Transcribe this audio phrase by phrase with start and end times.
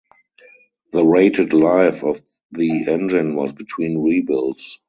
[0.93, 2.19] The rated life of
[2.51, 4.79] the engine was between rebuilds.